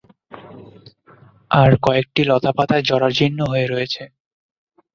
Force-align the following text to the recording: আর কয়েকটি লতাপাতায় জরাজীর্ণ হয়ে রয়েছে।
আর 1.51 1.71
কয়েকটি 1.85 2.21
লতাপাতায় 2.29 2.83
জরাজীর্ণ 2.89 3.39
হয়ে 3.51 3.67
রয়েছে। 3.67 4.03